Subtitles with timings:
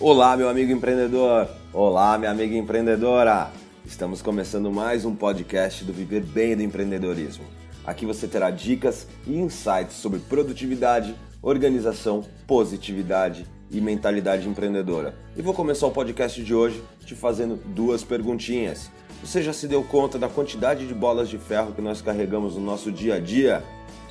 [0.00, 1.48] Olá, meu amigo empreendedor!
[1.72, 3.50] Olá, minha amiga empreendedora!
[3.84, 7.42] Estamos começando mais um podcast do Viver Bem do Empreendedorismo.
[7.84, 15.16] Aqui você terá dicas e insights sobre produtividade, organização, positividade e mentalidade empreendedora.
[15.36, 18.92] E vou começar o podcast de hoje te fazendo duas perguntinhas.
[19.20, 22.60] Você já se deu conta da quantidade de bolas de ferro que nós carregamos no
[22.60, 23.64] nosso dia a dia?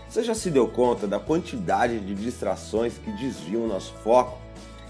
[0.09, 4.46] Você já se deu conta da quantidade de distrações que desviam o nosso foco?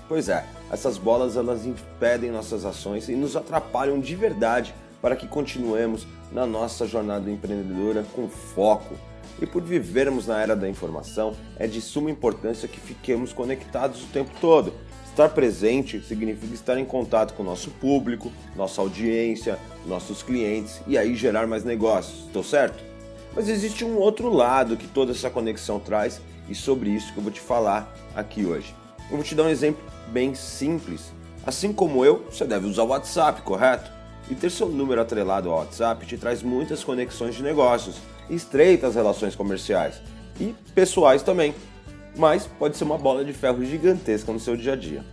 [0.08, 5.28] Pois é, essas bolas elas impedem nossas ações e nos atrapalham de verdade para que
[5.28, 8.96] continuemos na nossa jornada empreendedora com foco.
[9.42, 14.08] E por vivermos na era da informação, é de suma importância que fiquemos conectados o
[14.08, 14.74] tempo todo.
[15.06, 20.98] Estar presente significa estar em contato com o nosso público, nossa audiência, nossos clientes e
[20.98, 22.84] aí gerar mais negócios, estou certo?
[23.36, 27.24] Mas existe um outro lado que toda essa conexão traz e sobre isso que eu
[27.24, 28.74] vou te falar aqui hoje.
[29.10, 31.12] Eu vou te dar um exemplo bem simples.
[31.46, 33.92] Assim como eu, você deve usar o WhatsApp, correto?
[34.30, 37.98] E ter seu número atrelado ao WhatsApp te traz muitas conexões de negócios,
[38.30, 40.02] estreitas relações comerciais
[40.40, 41.56] e pessoais também.
[42.16, 45.06] Mas pode ser uma bola de ferro gigantesca no seu dia a dia.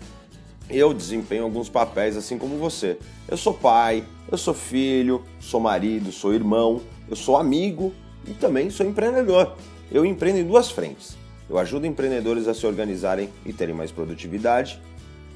[0.68, 2.98] Eu desempenho alguns papéis assim como você.
[3.28, 7.92] Eu sou pai, eu sou filho, sou marido, sou irmão, eu sou amigo
[8.26, 9.54] e também sou empreendedor.
[9.92, 11.16] Eu empreendo em duas frentes.
[11.48, 14.80] Eu ajudo empreendedores a se organizarem e terem mais produtividade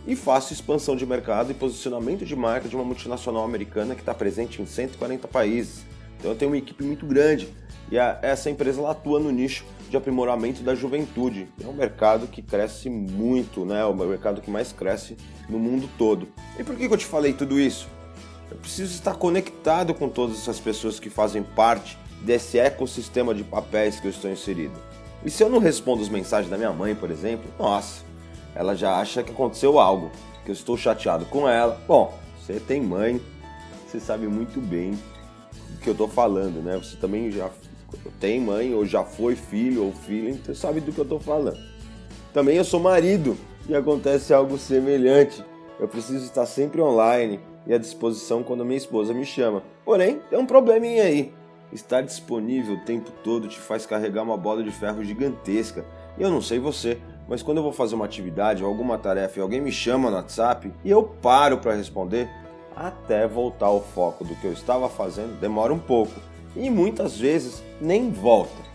[0.07, 4.15] e faço expansão de mercado e posicionamento de marca de uma multinacional americana que está
[4.15, 5.85] presente em 140 países.
[6.19, 7.49] Então eu tenho uma equipe muito grande
[7.91, 11.47] e a, essa empresa ela atua no nicho de aprimoramento da juventude.
[11.63, 13.81] É um mercado que cresce muito, né?
[13.81, 15.17] É o mercado que mais cresce
[15.49, 16.29] no mundo todo.
[16.59, 17.89] E por que, que eu te falei tudo isso?
[18.51, 24.01] Eu preciso estar conectado com todas essas pessoas que fazem parte desse ecossistema de papéis
[24.01, 24.75] que eu estou inserido.
[25.25, 28.05] E se eu não respondo as mensagens da minha mãe, por exemplo, nossa,
[28.55, 30.11] ela já acha que aconteceu algo,
[30.45, 31.81] que eu estou chateado com ela.
[31.87, 33.21] Bom, você tem mãe,
[33.87, 36.77] você sabe muito bem do que eu estou falando, né?
[36.77, 37.51] Você também já
[38.21, 41.59] tem mãe, ou já foi filho ou filha, então sabe do que eu estou falando.
[42.33, 43.37] Também eu sou marido
[43.69, 45.45] e acontece algo semelhante.
[45.81, 49.63] Eu preciso estar sempre online e à disposição quando minha esposa me chama.
[49.85, 51.33] Porém, tem um probleminha aí.
[51.73, 55.85] Estar disponível o tempo todo te faz carregar uma bola de ferro gigantesca.
[56.17, 56.99] E eu não sei você,
[57.29, 60.17] mas quando eu vou fazer uma atividade ou alguma tarefa e alguém me chama no
[60.17, 62.29] WhatsApp e eu paro para responder,
[62.75, 66.15] até voltar ao foco do que eu estava fazendo demora um pouco
[66.57, 68.69] e muitas vezes nem volta.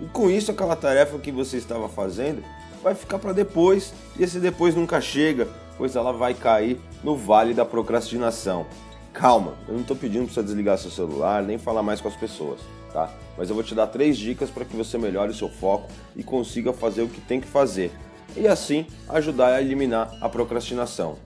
[0.00, 2.42] E com isso, aquela tarefa que você estava fazendo
[2.82, 7.52] vai ficar para depois e esse depois nunca chega, pois ela vai cair no vale
[7.52, 8.66] da procrastinação.
[9.18, 12.14] Calma, eu não estou pedindo para você desligar seu celular nem falar mais com as
[12.14, 12.60] pessoas,
[12.92, 13.12] tá?
[13.36, 16.22] Mas eu vou te dar três dicas para que você melhore o seu foco e
[16.22, 17.90] consiga fazer o que tem que fazer
[18.36, 21.16] e assim ajudar a eliminar a procrastinação.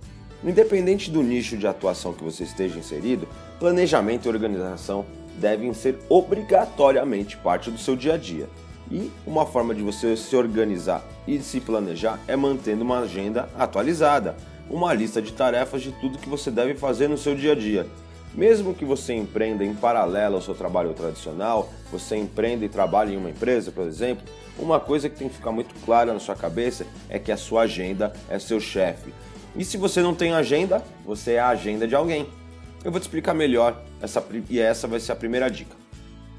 [0.43, 5.05] Independente do nicho de atuação que você esteja inserido, planejamento e organização
[5.37, 8.49] devem ser obrigatoriamente parte do seu dia a dia.
[8.91, 14.35] E uma forma de você se organizar e se planejar é mantendo uma agenda atualizada
[14.69, 17.87] uma lista de tarefas de tudo que você deve fazer no seu dia a dia.
[18.34, 23.17] Mesmo que você empreenda em paralelo ao seu trabalho tradicional, você empreenda e trabalhe em
[23.19, 24.25] uma empresa, por exemplo,
[24.59, 27.62] uma coisa que tem que ficar muito clara na sua cabeça é que a sua
[27.62, 29.12] agenda é seu chefe.
[29.55, 32.27] E se você não tem agenda, você é a agenda de alguém.
[32.84, 35.77] Eu vou te explicar melhor essa, e essa vai ser a primeira dica.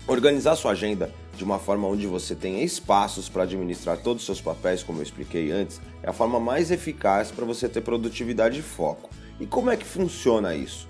[0.07, 4.41] Organizar sua agenda de uma forma onde você tenha espaços para administrar todos os seus
[4.41, 8.63] papéis, como eu expliquei antes, é a forma mais eficaz para você ter produtividade e
[8.63, 9.09] foco.
[9.39, 10.87] E como é que funciona isso?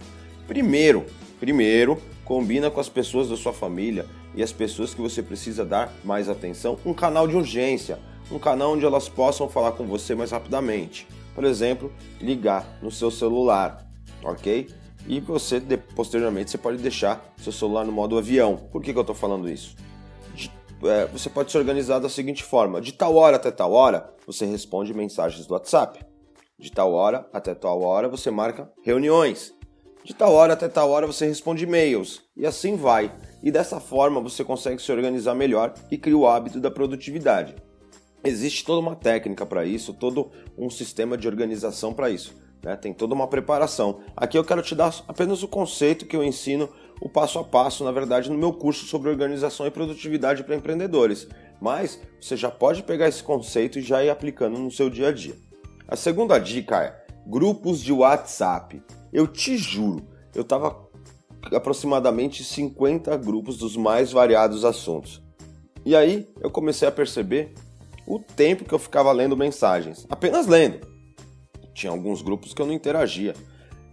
[0.47, 1.05] Primeiro,
[1.39, 4.05] primeiro, combina com as pessoas da sua família
[4.35, 7.99] e as pessoas que você precisa dar mais atenção um canal de urgência,
[8.31, 11.07] um canal onde elas possam falar com você mais rapidamente.
[11.33, 13.87] Por exemplo, ligar no seu celular,
[14.23, 14.69] ok?
[15.07, 15.61] E você,
[15.95, 18.55] posteriormente, você pode deixar seu celular no modo avião.
[18.71, 19.75] Por que, que eu estou falando isso?
[20.85, 24.45] É, você pode se organizar da seguinte forma: de tal hora até tal hora, você
[24.45, 26.03] responde mensagens do WhatsApp.
[26.59, 29.53] De tal hora até tal hora, você marca reuniões.
[30.03, 32.21] De tal hora até tal hora, você responde e-mails.
[32.35, 33.13] E assim vai.
[33.41, 37.55] E dessa forma, você consegue se organizar melhor e cria o hábito da produtividade.
[38.23, 42.33] Existe toda uma técnica para isso, todo um sistema de organização para isso.
[42.63, 42.75] Né?
[42.75, 43.99] Tem toda uma preparação.
[44.15, 46.69] Aqui eu quero te dar apenas o conceito que eu ensino,
[47.03, 51.27] o passo a passo, na verdade, no meu curso sobre organização e produtividade para empreendedores.
[51.61, 55.11] Mas você já pode pegar esse conceito e já ir aplicando no seu dia a
[55.11, 55.35] dia.
[55.85, 58.81] A segunda dica é grupos de WhatsApp.
[59.11, 60.89] Eu te juro, eu estava
[61.53, 65.21] aproximadamente 50 grupos dos mais variados assuntos.
[65.85, 67.53] E aí eu comecei a perceber
[68.07, 70.93] o tempo que eu ficava lendo mensagens, apenas lendo
[71.73, 73.33] tinha alguns grupos que eu não interagia.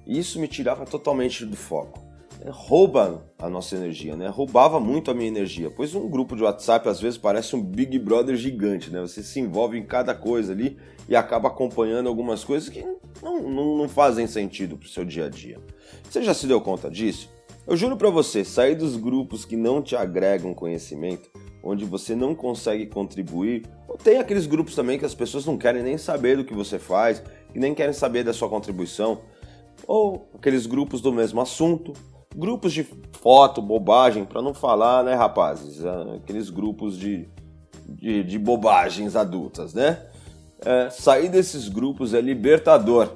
[0.07, 2.00] Isso me tirava totalmente do foco.
[2.49, 4.29] Rouba a nossa energia, né?
[4.29, 7.99] Roubava muito a minha energia, pois um grupo de WhatsApp às vezes parece um Big
[7.99, 9.01] Brother gigante, né?
[9.01, 10.79] Você se envolve em cada coisa ali
[11.09, 12.83] e acaba acompanhando algumas coisas que
[13.23, 15.59] não, não, não fazem sentido para o seu dia a dia.
[16.09, 17.29] Você já se deu conta disso?
[17.67, 21.31] Eu juro para você, sair dos grupos que não te agregam conhecimento,
[21.63, 25.83] onde você não consegue contribuir, ou tem aqueles grupos também que as pessoas não querem
[25.83, 27.23] nem saber do que você faz,
[27.53, 29.21] que nem querem saber da sua contribuição,
[29.87, 31.93] ou aqueles grupos do mesmo assunto,
[32.35, 32.87] grupos de
[33.21, 35.85] foto, bobagem, para não falar, né, rapazes?
[35.85, 37.29] Ah, aqueles grupos de,
[37.89, 40.07] de, de bobagens adultas, né?
[40.65, 43.11] É, sair desses grupos é libertador.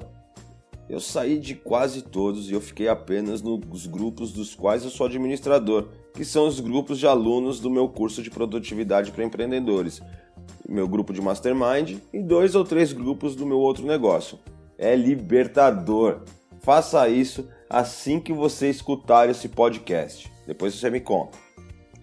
[0.87, 5.07] Eu saí de quase todos e eu fiquei apenas nos grupos dos quais eu sou
[5.07, 10.01] administrador, que são os grupos de alunos do meu curso de produtividade para empreendedores,
[10.67, 14.37] meu grupo de mastermind e dois ou três grupos do meu outro negócio.
[14.77, 16.21] É libertador.
[16.59, 20.31] Faça isso assim que você escutar esse podcast.
[20.45, 21.37] Depois você me conta.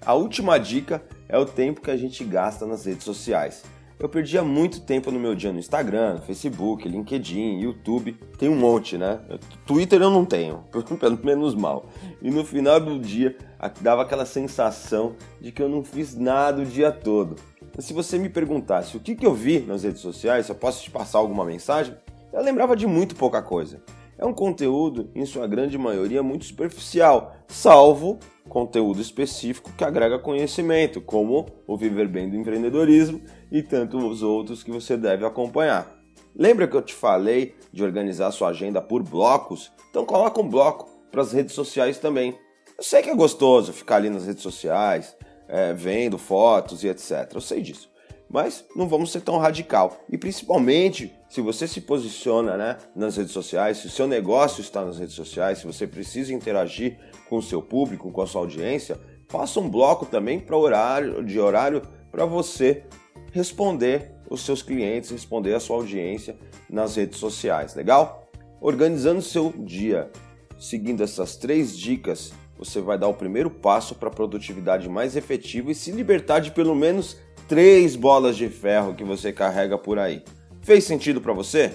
[0.04, 3.62] A última dica é o tempo que a gente gasta nas redes sociais.
[3.98, 8.98] Eu perdia muito tempo no meu dia no Instagram, Facebook, LinkedIn, YouTube, tem um monte,
[8.98, 9.20] né?
[9.64, 10.64] Twitter eu não tenho,
[10.98, 11.86] pelo menos mal.
[12.20, 13.36] E no final do dia
[13.80, 17.36] dava aquela sensação de que eu não fiz nada o dia todo.
[17.76, 20.56] Mas se você me perguntasse o que, que eu vi nas redes sociais, se eu
[20.56, 21.94] posso te passar alguma mensagem,
[22.32, 23.80] eu lembrava de muito pouca coisa
[24.18, 28.18] é um conteúdo, em sua grande maioria, muito superficial, salvo
[28.48, 33.20] conteúdo específico que agrega conhecimento, como o Viver Bem do Empreendedorismo
[33.50, 35.98] e tantos outros que você deve acompanhar.
[36.34, 39.72] Lembra que eu te falei de organizar sua agenda por blocos?
[39.90, 42.38] Então coloca um bloco para as redes sociais também.
[42.76, 45.16] Eu sei que é gostoso ficar ali nas redes sociais,
[45.48, 47.30] é, vendo fotos e etc.
[47.34, 47.91] Eu sei disso
[48.32, 50.00] mas não vamos ser tão radical.
[50.08, 54.84] E principalmente se você se posiciona né, nas redes sociais, se o seu negócio está
[54.84, 56.98] nas redes sociais, se você precisa interagir
[57.28, 58.98] com o seu público, com a sua audiência,
[59.28, 62.84] faça um bloco também para horário de horário para você
[63.32, 66.36] responder os seus clientes, responder a sua audiência
[66.68, 68.30] nas redes sociais, legal?
[68.60, 70.10] Organizando seu dia,
[70.58, 75.70] seguindo essas três dicas, você vai dar o primeiro passo para a produtividade mais efetiva
[75.70, 77.18] e se libertar de pelo menos
[77.52, 80.22] três bolas de ferro que você carrega por aí.
[80.62, 81.70] Fez sentido para você?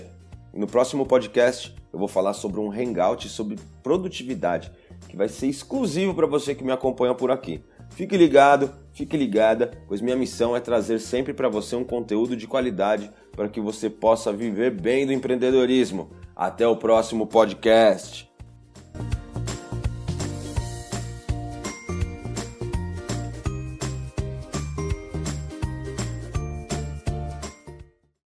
[0.52, 4.72] No próximo podcast eu vou falar sobre um hangout sobre produtividade
[5.08, 7.64] que vai ser exclusivo para você que me acompanha por aqui.
[7.92, 12.48] Fique ligado, fique ligada, pois minha missão é trazer sempre para você um conteúdo de
[12.48, 16.10] qualidade para que você possa viver bem do empreendedorismo.
[16.36, 18.28] Até o próximo podcast.